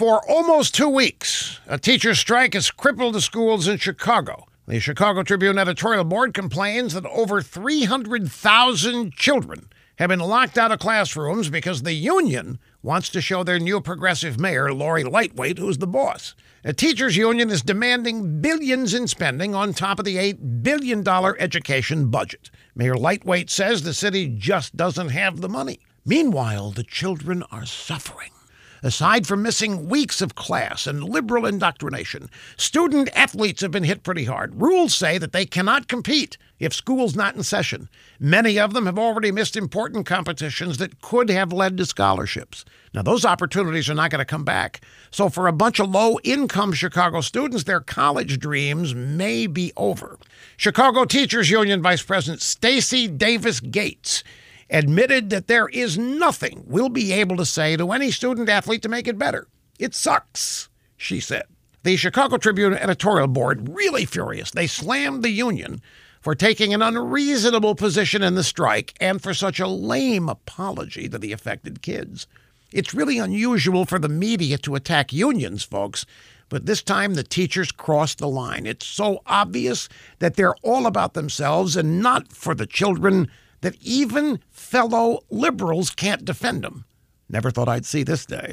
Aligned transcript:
For 0.00 0.26
almost 0.30 0.74
two 0.74 0.88
weeks, 0.88 1.60
a 1.66 1.76
teacher 1.76 2.14
strike 2.14 2.54
has 2.54 2.70
crippled 2.70 3.14
the 3.14 3.20
schools 3.20 3.68
in 3.68 3.76
Chicago. 3.76 4.46
The 4.66 4.80
Chicago 4.80 5.22
Tribune 5.22 5.58
editorial 5.58 6.04
board 6.04 6.32
complains 6.32 6.94
that 6.94 7.04
over 7.04 7.42
300,000 7.42 9.12
children 9.12 9.68
have 9.98 10.08
been 10.08 10.20
locked 10.20 10.56
out 10.56 10.72
of 10.72 10.78
classrooms 10.78 11.50
because 11.50 11.82
the 11.82 11.92
union 11.92 12.58
wants 12.82 13.10
to 13.10 13.20
show 13.20 13.44
their 13.44 13.58
new 13.58 13.78
progressive 13.82 14.40
mayor, 14.40 14.72
Lori 14.72 15.04
Lightweight, 15.04 15.58
who's 15.58 15.76
the 15.76 15.86
boss. 15.86 16.34
A 16.64 16.72
teachers' 16.72 17.18
union 17.18 17.50
is 17.50 17.60
demanding 17.60 18.40
billions 18.40 18.94
in 18.94 19.06
spending 19.06 19.54
on 19.54 19.74
top 19.74 19.98
of 19.98 20.06
the 20.06 20.16
$8 20.16 20.62
billion 20.62 21.06
education 21.06 22.08
budget. 22.08 22.50
Mayor 22.74 22.96
Lightweight 22.96 23.50
says 23.50 23.82
the 23.82 23.92
city 23.92 24.28
just 24.28 24.78
doesn't 24.78 25.10
have 25.10 25.42
the 25.42 25.48
money. 25.50 25.78
Meanwhile, 26.06 26.70
the 26.70 26.84
children 26.84 27.42
are 27.52 27.66
suffering. 27.66 28.30
Aside 28.82 29.26
from 29.26 29.42
missing 29.42 29.88
weeks 29.88 30.22
of 30.22 30.34
class 30.34 30.86
and 30.86 31.04
liberal 31.04 31.44
indoctrination, 31.44 32.30
student 32.56 33.10
athletes 33.14 33.60
have 33.60 33.70
been 33.70 33.84
hit 33.84 34.02
pretty 34.02 34.24
hard. 34.24 34.60
Rules 34.60 34.94
say 34.94 35.18
that 35.18 35.32
they 35.32 35.44
cannot 35.44 35.86
compete 35.86 36.38
if 36.58 36.72
school's 36.72 37.14
not 37.14 37.36
in 37.36 37.42
session. 37.42 37.90
Many 38.18 38.58
of 38.58 38.72
them 38.72 38.86
have 38.86 38.98
already 38.98 39.32
missed 39.32 39.56
important 39.56 40.06
competitions 40.06 40.78
that 40.78 41.02
could 41.02 41.28
have 41.28 41.52
led 41.52 41.76
to 41.76 41.84
scholarships. 41.84 42.64
Now, 42.94 43.02
those 43.02 43.24
opportunities 43.24 43.88
are 43.90 43.94
not 43.94 44.10
going 44.10 44.20
to 44.20 44.24
come 44.24 44.44
back. 44.44 44.80
So, 45.10 45.28
for 45.28 45.46
a 45.46 45.52
bunch 45.52 45.78
of 45.78 45.90
low 45.90 46.18
income 46.24 46.72
Chicago 46.72 47.20
students, 47.20 47.64
their 47.64 47.80
college 47.80 48.38
dreams 48.38 48.94
may 48.94 49.46
be 49.46 49.72
over. 49.76 50.18
Chicago 50.56 51.04
Teachers 51.04 51.50
Union 51.50 51.82
Vice 51.82 52.02
President 52.02 52.40
Stacy 52.40 53.08
Davis 53.08 53.60
Gates 53.60 54.24
admitted 54.70 55.30
that 55.30 55.46
there 55.46 55.68
is 55.68 55.98
nothing 55.98 56.62
we'll 56.66 56.88
be 56.88 57.12
able 57.12 57.36
to 57.36 57.44
say 57.44 57.76
to 57.76 57.92
any 57.92 58.10
student 58.10 58.48
athlete 58.48 58.82
to 58.82 58.88
make 58.88 59.08
it 59.08 59.18
better. 59.18 59.48
It 59.78 59.94
sucks, 59.94 60.68
she 60.96 61.20
said. 61.20 61.44
The 61.82 61.96
Chicago 61.96 62.36
Tribune 62.36 62.74
editorial 62.74 63.26
board 63.26 63.68
really 63.74 64.04
furious. 64.04 64.50
They 64.50 64.66
slammed 64.66 65.22
the 65.22 65.30
union 65.30 65.80
for 66.20 66.34
taking 66.34 66.74
an 66.74 66.82
unreasonable 66.82 67.74
position 67.74 68.22
in 68.22 68.34
the 68.34 68.44
strike 68.44 68.94
and 69.00 69.22
for 69.22 69.32
such 69.32 69.58
a 69.58 69.66
lame 69.66 70.28
apology 70.28 71.08
to 71.08 71.18
the 71.18 71.32
affected 71.32 71.80
kids. 71.80 72.26
It's 72.72 72.94
really 72.94 73.18
unusual 73.18 73.86
for 73.86 73.98
the 73.98 74.08
media 74.08 74.58
to 74.58 74.74
attack 74.74 75.12
unions, 75.12 75.64
folks, 75.64 76.04
but 76.50 76.66
this 76.66 76.82
time 76.82 77.14
the 77.14 77.22
teachers 77.22 77.72
crossed 77.72 78.18
the 78.18 78.28
line. 78.28 78.66
It's 78.66 78.86
so 78.86 79.22
obvious 79.26 79.88
that 80.18 80.36
they're 80.36 80.56
all 80.56 80.86
about 80.86 81.14
themselves 81.14 81.76
and 81.76 82.02
not 82.02 82.32
for 82.32 82.54
the 82.54 82.66
children 82.66 83.30
that 83.60 83.76
even 83.80 84.40
fellow 84.50 85.20
liberals 85.30 85.90
can't 85.90 86.24
defend 86.24 86.62
them. 86.64 86.84
Never 87.28 87.50
thought 87.50 87.68
I'd 87.68 87.86
see 87.86 88.02
this 88.02 88.26
day. 88.26 88.52